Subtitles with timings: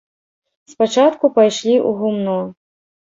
[0.71, 2.39] Спачатку пайшлі ў гумно.